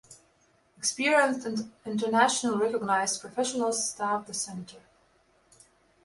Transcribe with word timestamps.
Experienced 0.79 1.45
and 1.45 1.71
internationally 1.85 2.57
recognized 2.57 3.21
professionals 3.21 3.87
staff 3.91 4.25
the 4.25 4.33
Centre. 4.33 4.81